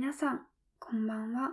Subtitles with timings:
[0.00, 0.46] 皆さん、
[0.78, 1.50] こんばんは。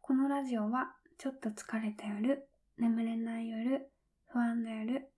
[0.00, 3.90] このラジオは、ちょっと疲れた夜、眠れない夜、
[4.28, 5.10] 不安な夜、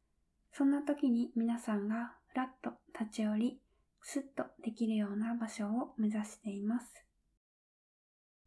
[0.50, 3.61] そんな時に皆さんがふらっと立ち寄り、
[4.00, 7.05] スッとできるような場所を目指しています。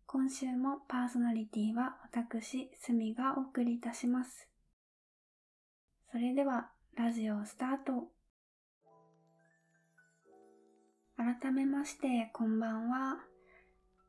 [0.07, 4.50] 今週もパーソナリティは私、すみがお送りいたします。
[6.12, 8.10] それでは、ラジオスタート。
[11.16, 13.33] 改めまして、こんばんは。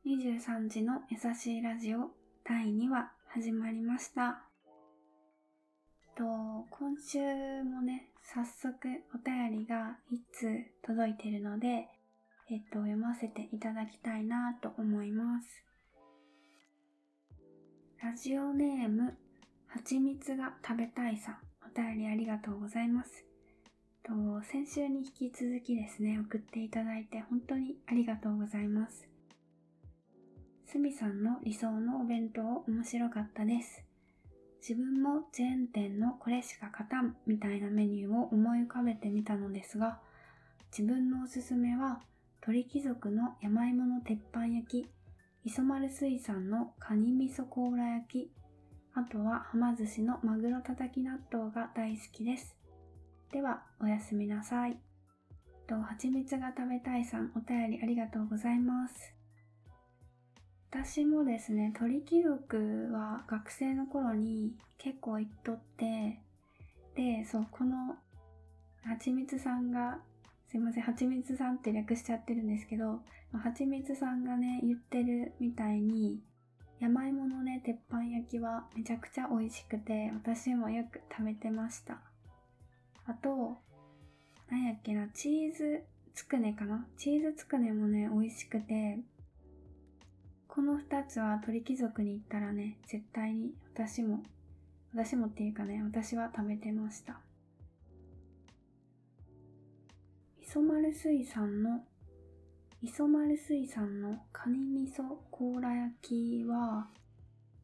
[0.05, 2.11] 23時の優しいラジオ
[2.47, 4.43] 第2話始まりました。
[6.15, 6.23] と
[6.69, 8.77] 今週もね、早速
[9.15, 10.47] お便りが1通
[10.85, 11.87] 届いてるので、
[12.51, 15.63] えっと、読ませていただきたいなと思います。
[18.03, 19.17] ラジオネーム、
[19.65, 23.25] はちみつが食べたいさん、お便りありがとうございます。
[24.03, 24.13] と
[24.43, 29.14] 先週に引き続きですね、送っていただいて本当にありがとうございます。
[30.65, 33.85] すみさんの理想のお弁当面白かったです。
[34.67, 39.99] 自分もチェーン店のこれしか勝たんみたいなメニューを思い浮かべてみたのですが、
[40.75, 42.01] 自分のおすすめは
[42.41, 44.89] 鳥貴族の山芋の鉄板焼き、
[45.45, 48.31] 磯丸水産のカニ味噌甲羅焼き、
[48.95, 52.57] あとははま寿司のマグロたたき納豆が大好きです。
[53.31, 54.77] では、おやすみなさい。
[55.67, 59.14] と、はちみつが食べたいさん、お便りありがとうございます。
[60.71, 66.19] 私もですね、鳥貴族は学生の頃に結構行っとって、
[66.95, 67.95] で、そう、この、
[68.83, 69.99] はちみつさんが、
[70.47, 76.21] すいません、はちみつさんって略しちゃってるんですけど、はちみつさんがね、言ってるみたいに、
[76.79, 82.01] 山芋のね、鉄板焼きはめちゃくちゃ美味しくて、私もよく食べてました。
[83.05, 83.57] あと、
[84.49, 86.85] なんやっけな、チーズつくねかな？
[86.97, 88.99] チーズつくねもね、美味しくて、
[90.55, 94.23] この二つは鳥貴族に行ったらね、絶対に私も、
[94.93, 97.19] 私もっていうかね、私は食べてました。
[100.41, 101.83] 磯丸水産の、
[102.81, 106.87] 磯丸水産のカニ味噌甲羅焼きは、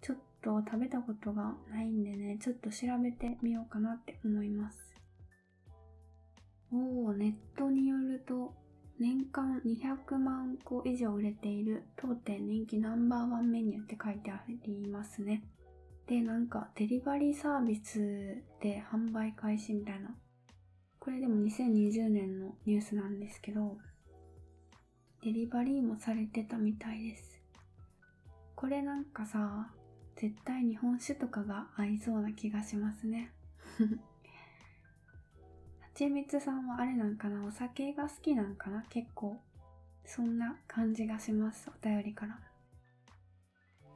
[0.02, 4.94] ちょっと食べたことがないんでね、ちょっと調べてみようかなって思います。
[6.74, 8.54] おー、ネットによると、
[9.00, 15.44] 年間200万個以上売れている当店人気ナンバーワンメニューって書いてありますね。
[16.08, 20.16] で、なんかデリバリーサービスで販売開始みたいな。
[21.00, 23.78] これでも2020年のニュースなんですけど、
[25.24, 27.42] デリバリーもされてたみたいです。
[28.56, 29.72] これなんかさ、
[30.16, 33.32] 絶対日本酒とかが合いそうな気がしますね。
[35.94, 37.46] ちみつさんはあれなんかな？
[37.46, 38.86] お酒が好きなんかな？
[38.90, 39.38] 結構。
[40.06, 41.70] そんな感じがします。
[41.70, 42.40] お便りから。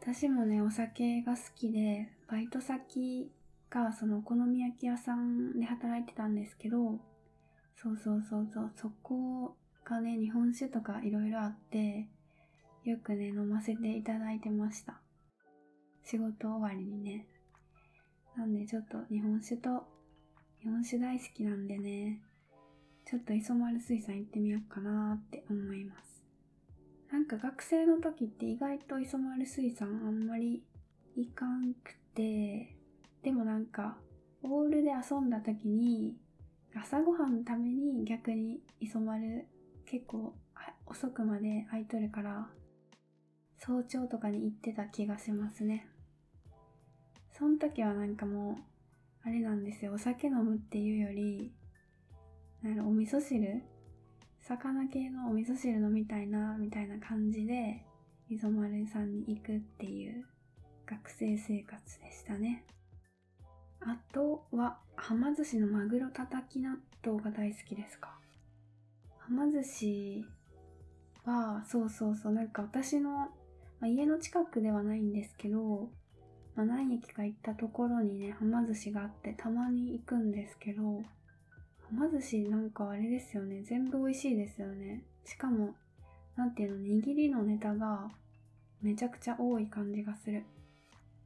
[0.02, 3.32] 私もね、お酒が好きで、バイト先
[3.72, 7.00] がそのお好み焼き屋さんで働いてたんですけど、
[7.76, 12.08] そうそうそうそう、そこがね、日本酒とかいろいろあって、
[12.84, 15.02] よくね、飲ませていただいてました。
[16.04, 17.26] 仕事終わりにね。
[18.38, 19.88] なんでちょっと日本酒と
[20.66, 22.20] 日本酒大好きなんでね、
[23.06, 26.24] ちょっと磯丸水産行ってみようかなって思います。
[27.12, 30.64] なんか学生の時って意外と磯丸水産あんまり
[31.16, 32.76] 行かんくて、
[33.22, 33.98] でもなんか、
[34.42, 36.16] オールで遊んだ時に、
[36.76, 39.46] 朝ごはんのために逆に磯丸
[39.86, 40.34] 結構
[40.88, 42.48] 遅くまで空いとるから、
[43.60, 45.88] 早朝とかに行ってた気がしますね。
[47.38, 48.75] その時はなんかもう、
[49.26, 51.52] あれなんですよ、お酒飲むっていうより、
[52.62, 53.64] なんやろお味噌汁？
[54.42, 57.84] 魚系のお味噌汁飲みたいな、みたいな感じで、
[58.30, 60.26] 磯丸さんに行くっていう
[60.86, 62.64] 学生生活でしたね。
[63.82, 68.20] あとは、はま寿司のマグロたたき納豆が大好きですか？
[69.18, 70.26] はま寿司
[71.24, 73.30] は、そうそうそう、なんか私の、ま
[73.82, 75.90] あ、家の近くではないんですけど、
[76.56, 81.04] まあ、何駅か行ったところにね、はま寿司があって、たまに行くんですけど、は
[81.92, 85.04] ま寿司なんかあれですよね、全部美味しいですよね。
[85.26, 85.76] しかも、
[86.36, 88.10] なんていうの、握りのネタが
[88.82, 90.44] めちゃくちゃ多い感じがする。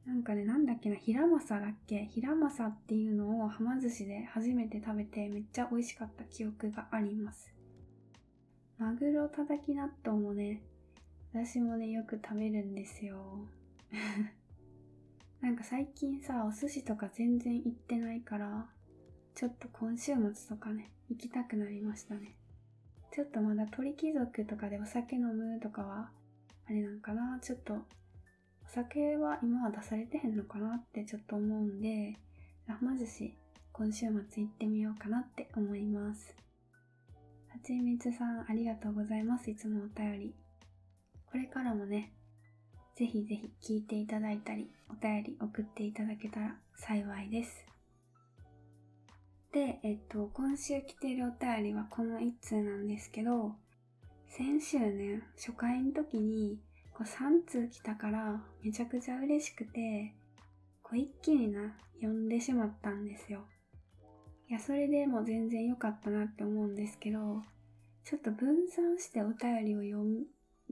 [0.06, 2.06] なんかね、なんだっけな、平正だっけ？
[2.06, 7.52] 平正っていうのをはま寿司で初めて食べてめっちゃ美味しかった記憶があります。
[8.78, 10.62] マグロたたき納豆もね、
[11.32, 13.44] 私もね、よく食べるんですよ。
[15.40, 18.66] なんか最近さ、お寿司とか全然行ってないから、
[19.34, 22.36] ちょっと今週末とかね、行きたくなりましたね。
[23.10, 26.10] ちょっとまだ鳥貴族とかでお酒飲むとかは、
[26.68, 27.78] あれなんかな、ちょっと、お
[28.68, 32.18] 酒は今は出されてへんのかなってちょっと思うんで、
[32.68, 33.34] はま寿司、
[33.72, 36.36] 今週末行ってみようかなって思います。
[37.48, 39.50] はちみつさん、ありがとうございます。
[39.50, 40.34] いつもお便り。
[41.24, 42.12] これからもね、
[43.00, 47.64] ぜひぜひ聞いていただいたり、お便り送っていただけたら幸いです。
[49.54, 53.52] で、えっと、今週来ているお便りはこの1通なんですけど、
[54.28, 56.58] 先週ね、初回の時に
[56.92, 60.14] こう3通来たからめちゃくちゃ嬉しくて、
[60.82, 63.46] こう一気にな、読んでしまったんですよ。
[64.50, 67.40] いや、それでも全然良かったなって思うんですけど、
[68.04, 70.26] ちょっと分散してお便りを読ん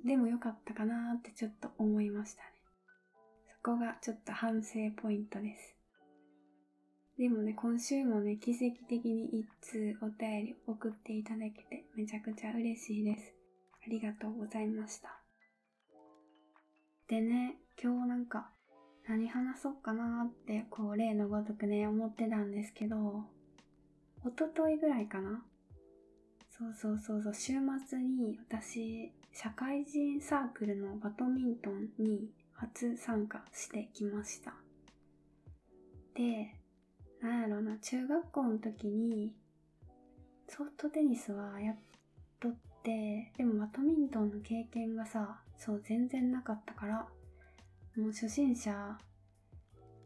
[0.04, 2.48] でも良かったかなってちょっと思いましたね。
[3.62, 5.74] そこがちょっと反省ポイントです。
[7.18, 13.34] でもね、今週もね、奇跡的に一通お便り送っていただけてめちゃくちゃ嬉しいです。
[13.84, 15.20] ありがとうございました。
[17.08, 18.50] でね、今日なんか
[19.08, 22.96] 何話そうかなってこう例のごとくね思ってたんですけど、
[24.24, 25.42] おとといぐらいかな
[26.58, 27.52] そうそうそうそう、週
[27.86, 34.54] 末に私、社会人サークルのバドミントンに初参加してきました。
[36.14, 36.52] で、
[37.20, 39.36] なんやろな、中学校の時に
[40.48, 41.76] ソフトテニスはやっ
[42.40, 47.06] とって、でもバドミントンの経験がさ、そう全然なかったから、
[47.96, 48.72] もう初心者、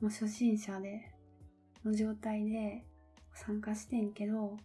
[0.03, 1.15] もう初心者で、
[1.83, 2.85] の状態で
[3.33, 4.59] 参加してんけど、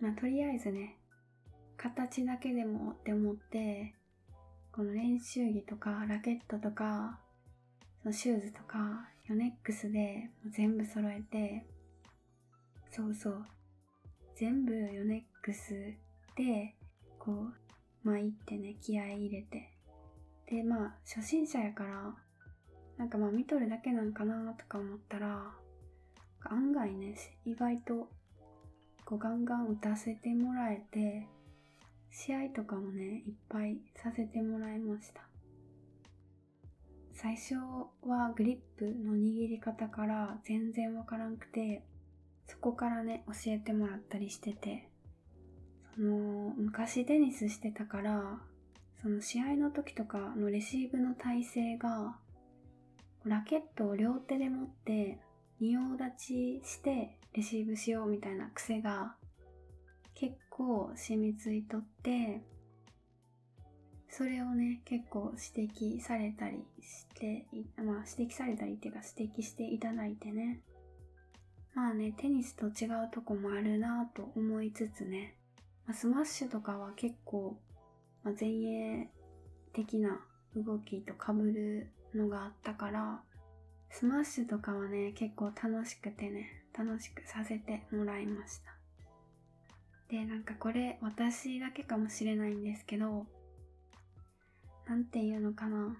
[0.00, 0.97] まあとりあえずね、
[1.78, 3.94] 形だけでもって思って、
[4.72, 7.20] この練習着とかラケットとか、
[8.02, 11.64] そのシューズとか、ヨネックスで全部揃えて、
[12.90, 13.46] そうそう、
[14.34, 15.94] 全部ヨネックス
[16.34, 16.74] で、
[17.18, 17.52] こう、
[18.02, 19.72] まあ行ってね、気合い入れて。
[20.46, 22.14] で、まあ、初心者やから、
[22.96, 25.52] なんかまあ見とるだけなんかなとか思ったら、
[26.40, 27.14] 案外ね、
[27.44, 28.08] 意外と、
[29.04, 31.28] こうガンガン打たせてもらえて、
[32.10, 35.22] 試合とかもね、いっぱいさせてもらいました。
[37.12, 37.54] 最初
[38.02, 41.82] はグリップの握り方から全然わからんくて、
[42.46, 44.88] そこからね、教えてもらったりしてて、
[45.94, 48.40] その、昔テニスしてたから、
[49.02, 52.16] その試合の時とかのレシーブの体勢が、
[53.24, 55.18] ラケットを両手で持って
[55.60, 59.16] 仁王立ちしてレシーブしようみたいな癖が
[60.58, 62.42] 構染みついとって
[64.10, 67.46] それをね結構指摘されたりして
[67.76, 70.60] まあ指摘されたりっていうか指摘していただいてね。
[71.74, 75.36] まあねテニスと違うとこもあるなと思いつつね、
[75.86, 77.56] まあ、スマッシュとかは結構、
[78.24, 79.08] まあ、前衛
[79.72, 80.18] 的な
[80.56, 83.20] 動きとかぶるのがあったから
[83.90, 88.77] スマッシュとかはね結構楽しくてね楽しくさせてもらいました。
[90.08, 93.26] で、なんかこれ私だけかもしれないんですけど、
[94.88, 95.96] なんていうのかな。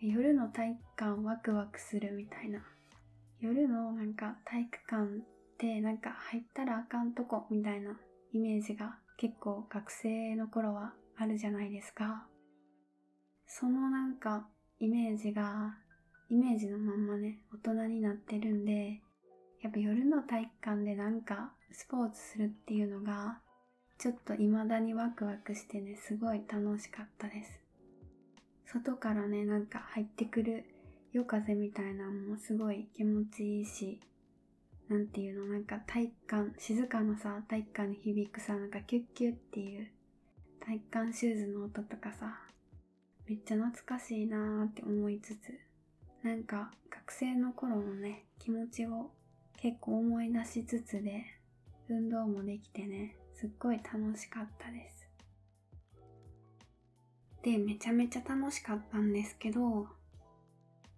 [0.00, 2.60] 夜の体育館ワクワクするみたいな。
[3.40, 5.08] 夜のなんか体育館っ
[5.58, 7.96] てなんか入ったらあかんとこみたいな
[8.32, 12.26] イメージが結構学生の頃はあるじゃないですか。
[13.46, 14.46] そのなんか
[14.80, 15.74] イメージが
[16.30, 19.00] イメージのまんまね大人になってるんで
[19.60, 23.38] やっぱ夜の体育館でなんかスポーツするっていうのが
[23.98, 27.60] ちょっと未だにワクワクしてねすごい楽しかったです。
[28.66, 30.64] 外からねなんか入ってくる
[31.12, 34.00] 夜風みたいなのもすごい気持ちいいし
[34.88, 39.88] なんていうのなんか体育館静かなさ体育館に響くさなんかキュッキュッっていう
[40.64, 42.38] 体育館シューズの音とかさ
[43.28, 45.58] めっちゃ懐かしいなーって思いつつ
[46.22, 49.10] なんか学生の頃のね気持ちを
[49.60, 51.24] 結構思い出しつつで
[51.88, 55.08] 運動もできてねすっごい楽しかったです。
[57.42, 59.88] でめちゃめちゃ楽しかったんですけど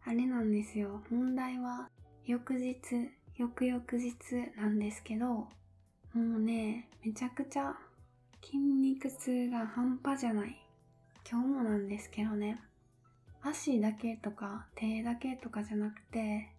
[0.04, 1.02] あれなんですよ。
[1.10, 1.88] 問題は
[2.26, 2.76] 翌日
[3.36, 4.12] 翌々日
[4.56, 5.48] なんですけども
[6.14, 7.74] うねめちゃくちゃ
[8.42, 10.56] 筋肉痛が半端じゃない。
[11.28, 12.60] 今日もなんですけどね。
[13.42, 16.50] 足だけとか手だけとかじゃなくて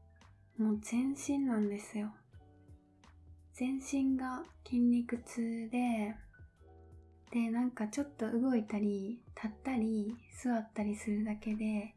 [0.57, 2.11] もう全身なんですよ。
[3.55, 6.15] 全身が筋肉痛で
[7.31, 11.95] でなんかちょっと動いたり立ったり座ったりするだけで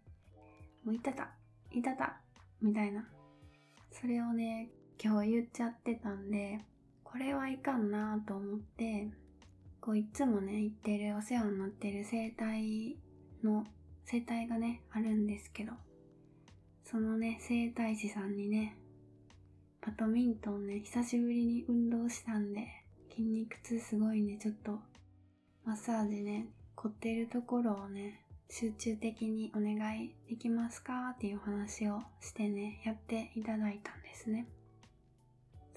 [0.85, 1.31] もういたた
[1.71, 2.21] いたた
[2.63, 3.07] みたいな。
[3.91, 4.71] それをね
[5.03, 6.61] 今日言っちゃってたんで
[7.03, 9.09] これはいかんなと思って
[9.81, 12.97] こういつもね行ってるお世話になってる整体
[13.43, 13.65] の
[14.11, 15.73] 整体がね、あるんですけど、
[16.83, 18.75] そのね、整体師さんにね、
[19.89, 22.69] バドミントンね、久しぶりに運動したんで、
[23.09, 24.81] 筋肉痛すごいね、ちょっと、
[25.65, 34.47] マッサージね、凝ってるところをね、集中的にお願いできますかっていう話をしてね、やっていただいたんですね。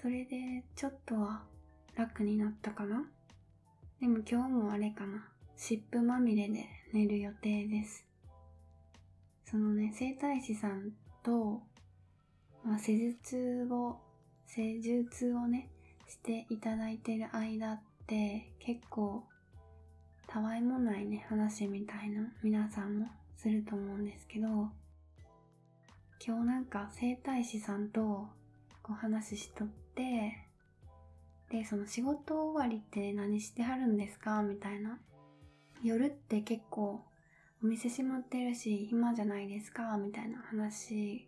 [0.02, 1.44] それで、ちょっとは
[1.96, 3.06] 楽になったかな？
[4.02, 5.26] でも今日もあれかな。
[5.56, 8.06] 湿布まみれで寝る予定です。
[9.46, 10.92] そのね、整体師さん
[11.24, 11.62] と、
[12.64, 13.98] まあ、施術を、
[14.48, 15.70] 施術をね、
[16.08, 19.24] していただいてる間って結構
[20.28, 24.48] たわいもないね、話みたいな皆さんもすると思うんですけど、
[26.26, 28.28] 今日なんか整体師さんと
[28.84, 30.38] こう話しとって、
[31.50, 34.44] で、その仕事終わりって何してはるんですか？
[34.44, 35.00] みたいな。
[35.84, 37.04] 夜って結構
[37.64, 39.98] お店閉まってるし暇じゃないですか？
[39.98, 41.28] みたいな話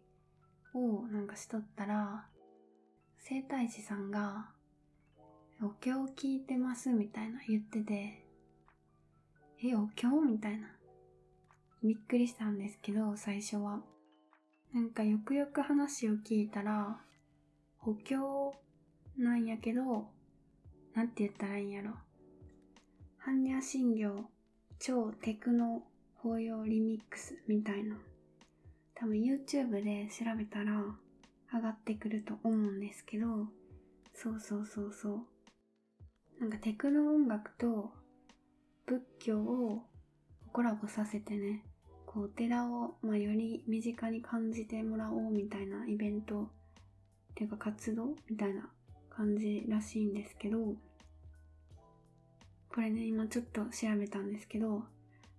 [0.73, 2.25] をなんかしとったら、
[3.17, 4.49] 整体師さんが、
[5.61, 8.25] お経を聞いてますみたいな言ってて、
[9.63, 10.67] え、お経みたいな。
[11.83, 13.81] びっくりしたんですけど、最初は。
[14.73, 16.99] なんかよくよく話を聞いたら、
[17.85, 18.53] お経
[19.17, 20.07] なんやけど、
[20.93, 21.91] なんて言ったらいいんやろ。
[23.25, 24.25] 般若心経
[24.79, 25.81] 超テクノ
[26.17, 27.95] 法要リミックスみたいな。
[29.03, 30.81] 多分 YouTube で調べたら
[31.53, 33.25] 上がってくると思うんですけど、
[34.13, 35.19] そうそうそうそう。
[36.39, 37.91] なんかテクノ音楽と
[38.85, 39.81] 仏教を
[40.53, 41.65] コラボさせてね、
[42.05, 46.47] こうお寺を、まあ、より身近に感じてもらおうみたいなイベントっ
[47.35, 48.69] ていうか活動みたいな
[49.09, 50.59] 感じらしいんですけど、
[52.73, 53.69] これね、今ちょっと調
[53.99, 54.85] べたんですけど、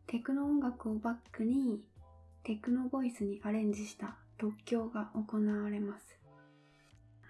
[0.06, 1.80] テクノ音楽をバックに
[2.44, 6.18] テクノボイスにアレンジした独協が行われます。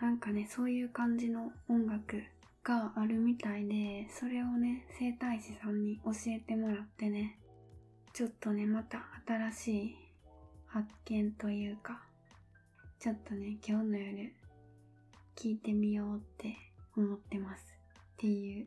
[0.00, 2.20] なんかね、そういう感じの音楽
[2.64, 7.38] があるみたいで、それをね、整体師さんに教えてもらってね、
[8.12, 9.96] ちょっとね、また新しい
[10.66, 12.02] 発見というか、
[12.98, 14.34] ちょっとね、今日の夜、
[15.36, 16.56] 聞いてみようって
[16.96, 17.62] 思ってます。
[17.62, 18.66] っていう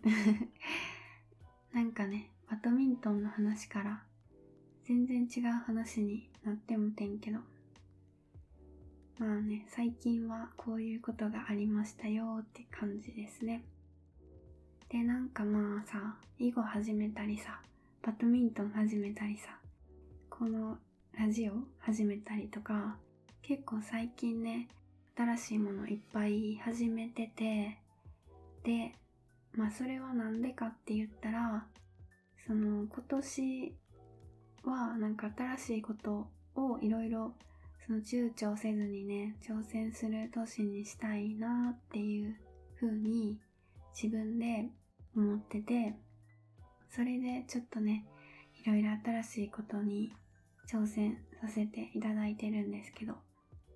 [1.75, 4.06] なんかね、バドミントンの話から
[4.87, 7.39] 全然違う話になってもてんけど、
[9.19, 13.65] まあね、最近はこういうことがありましたよって感じですね。
[14.87, 17.59] で、なんかまあさ、囲碁始めたりさ、
[18.01, 19.59] バドミントン始めたりさ、
[20.29, 20.77] この
[21.19, 22.95] ラジオ始めたりとか、
[23.41, 24.69] 結構最近ね、
[25.17, 27.77] 新しいものいっぱい始めてて、
[28.63, 28.95] で、
[29.51, 31.65] まあそれはなんでかって言ったら、
[32.45, 33.75] その今年
[34.67, 37.33] はなんか新しいことをいろいろ
[37.87, 42.35] その躊躇せずにね、挑戦する年にしたいなっていう
[42.79, 43.39] 風に
[43.95, 44.69] 自分で
[45.15, 45.95] 思ってて、
[46.89, 48.05] それでちょっとね、
[48.65, 50.11] いろいろ新しいことに
[50.69, 53.13] 挑戦させていただいてるんですけど、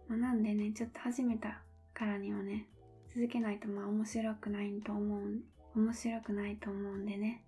[0.09, 1.61] まあ、なんでね、ちょっと始めた
[1.93, 2.67] からにはね、
[3.15, 5.21] 続けないとまあ面白くないと思う、
[5.73, 7.45] 面白くないと思うんでね、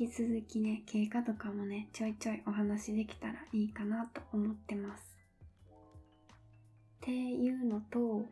[0.00, 5.02] 引き続きね、経過とかもね、ちょいちょいお話できたらいいかなと思ってます。
[5.74, 8.24] っていうのと、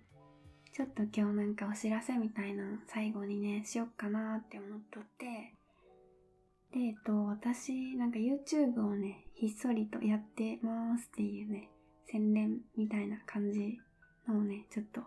[0.73, 5.53] ちょっと今日なんかお知らせみたいなの最後にね、しよっかなって思っとって、
[6.73, 11.69] で、えっと、私、なんか YouTube をね、ひっそりとやってますっていうね、
[12.07, 13.79] 宣伝みたいな感じ
[14.27, 15.03] のをね、ちょっと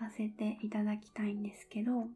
[0.00, 2.08] させていただきたいんですけど、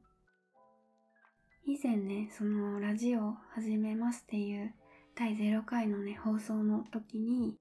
[1.72, 4.74] 以前ね、そのラジオ始めますっていう
[5.14, 7.56] 第0回のね、放送の時に、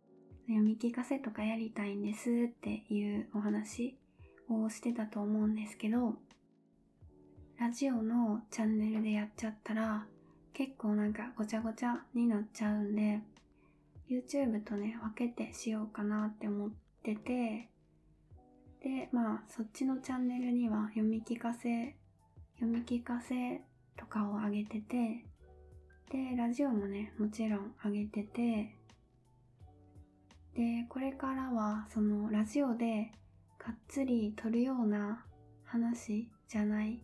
[0.47, 3.99] 読み聞かせとかやりたいんですっていうお話
[4.49, 6.15] をしてたと思うんですけど、
[7.59, 10.07] ラジオのチャンネルでやっちゃったら、
[10.53, 13.21] 結構なんかごちゃごちゃになっちゃうんで、
[14.09, 16.71] YouTube とね、分けてしようかなって思っ
[17.03, 17.69] てて、
[18.81, 21.95] で、まあ、そっちのチャンネルには読み聞かせ、
[22.55, 23.61] 読み聞かせ
[23.99, 25.25] とかを上げてて、
[26.09, 28.75] で、ラジオもね、もちろん上げてて、
[30.55, 33.11] で、これからは、そのラジオで
[33.59, 35.25] がっつり撮るような
[35.65, 36.99] 話じゃない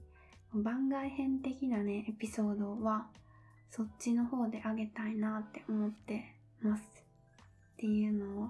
[0.53, 3.07] 番外編的なねエピソードは
[3.69, 6.23] そっちの方であげたいなって思って
[6.61, 6.81] ます。
[6.81, 8.49] っていうのを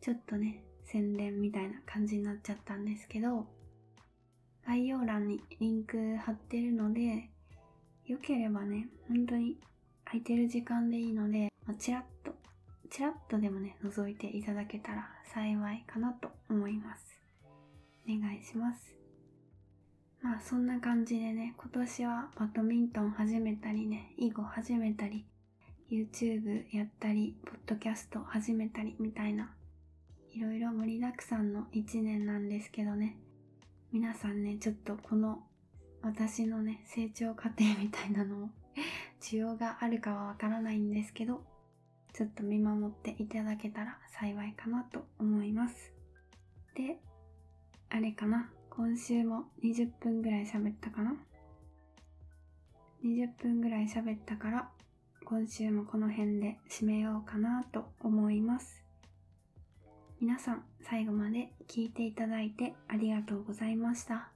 [0.00, 3.46] ちょっとね宣伝みたいな感じになっちゃったんですけど
[4.68, 7.28] 概要欄にリンク貼ってるので
[8.06, 9.56] よければね本当に
[10.04, 12.32] 空いてる時間でいいのでまあ、ちらっと、
[12.88, 17.04] ちらっとでもね、覗いていただけたら幸いかなと思います。
[18.08, 18.96] お願いします。
[20.22, 25.26] まあそんな感じでね、今年はバドミントン始めたりね、囲碁始めたり、
[25.90, 29.52] YouTube やったり、ポッドキャスト始めたりみたいな、
[30.32, 33.18] いろいろ盛りだくさんの一年なんですけどね、
[33.90, 35.38] 皆さんね、ちょっとこの
[36.02, 38.48] 私のね、成長過程みたいなのを
[39.18, 41.42] 需要があるかはわからないんですけど、
[42.12, 45.94] ちょっと見守っていただけたら幸いかなと思います。
[46.74, 47.00] で、
[47.88, 48.52] あれかな？
[48.68, 51.16] 今週も20分ぐらい喋ったかな
[53.02, 54.70] ?20 分ぐらい喋ったから、
[55.24, 58.84] 今週もこの辺で締めようかなと思います。
[60.20, 64.30] 皆さん最後まで聞いていただいてありがとうございました。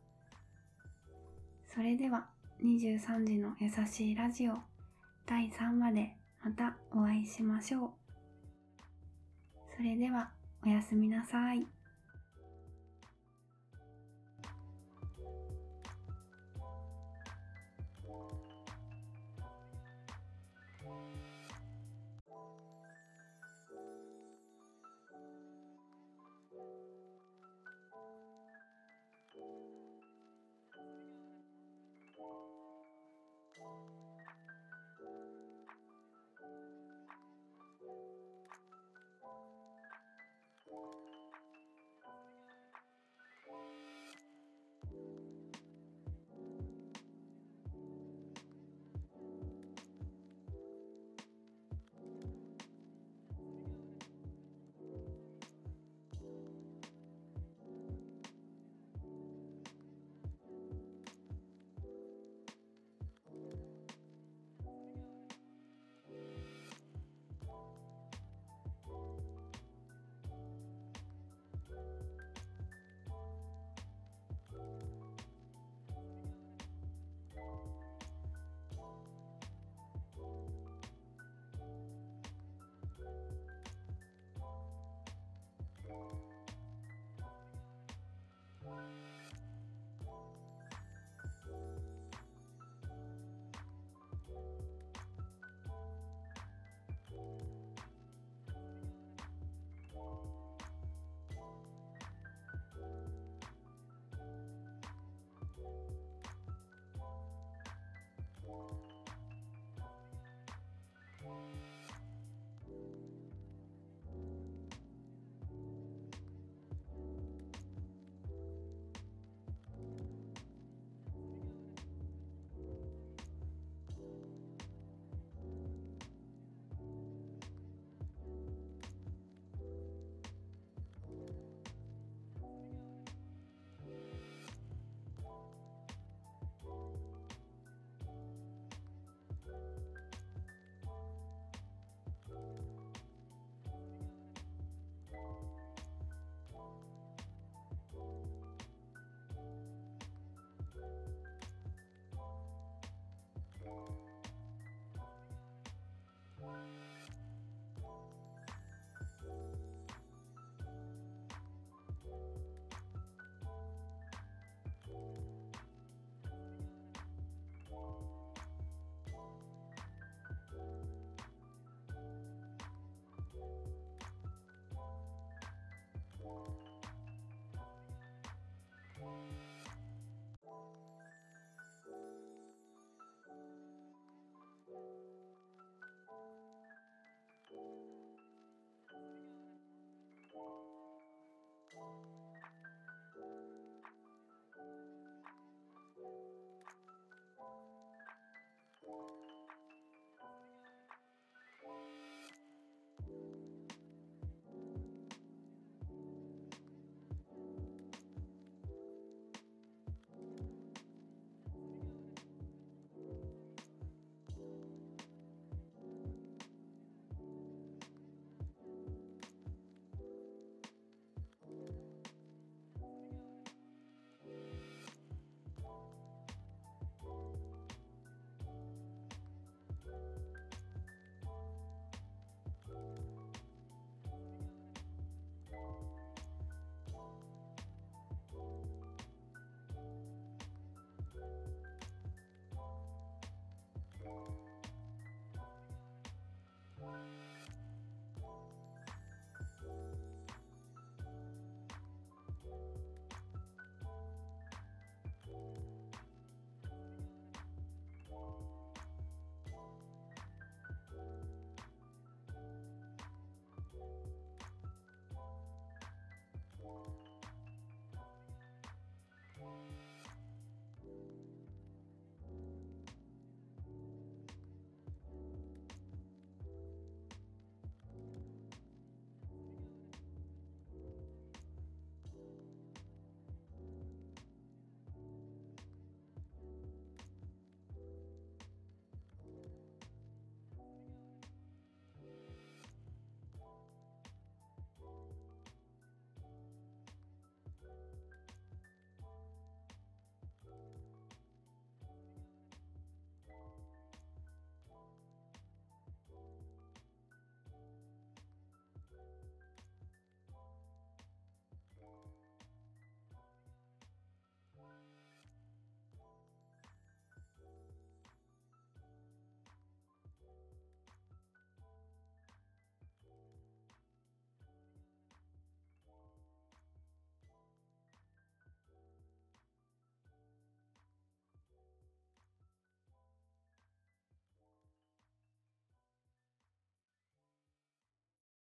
[1.75, 2.29] それでは
[2.62, 4.55] 23時の優しいラジオ
[5.27, 7.91] 第3話でまたお会いしましょう。
[9.77, 10.31] それでは
[10.65, 11.67] おやすみなさい。